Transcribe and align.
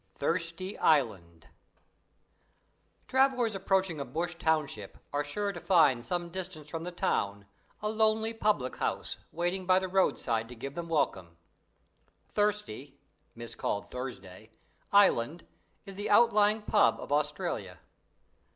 THIRSTY 0.17 0.79
ISLAND 0.79 1.45
Travellers 3.07 3.53
approaching 3.53 4.01
a 4.01 4.03
bush 4.03 4.33
township 4.39 4.97
are 5.13 5.23
sure 5.23 5.51
to 5.53 5.59
find 5.59 6.03
some 6.03 6.29
distance 6.29 6.69
from 6.69 6.83
the 6.83 6.91
town 6.91 7.45
a 7.83 7.87
lonely 7.87 8.33
public 8.33 8.77
house 8.77 9.19
waiting 9.31 9.67
by 9.67 9.77
the 9.77 9.87
roadside 9.87 10.49
to 10.49 10.55
give 10.55 10.73
them 10.73 10.87
welcome. 10.89 11.37
Thirsty 12.29 12.97
(miscalled 13.35 13.91
Thursday) 13.91 14.49
Island 14.91 15.45
is 15.85 15.97
the 15.97 16.09
outlying 16.09 16.63
pub 16.63 16.99
of 16.99 17.11
Australia. 17.11 17.77